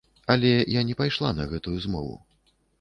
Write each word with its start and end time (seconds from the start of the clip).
Але 0.35 0.49
я 0.79 0.83
не 0.87 0.95
пайшла 1.03 1.31
на 1.43 1.47
гэтую 1.53 1.77
змову. 1.87 2.21